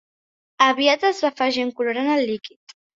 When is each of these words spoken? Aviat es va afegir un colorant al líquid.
Aviat 0.69 1.07
es 1.11 1.21
va 1.27 1.33
afegir 1.37 1.69
un 1.69 1.73
colorant 1.79 2.13
al 2.19 2.29
líquid. 2.35 2.81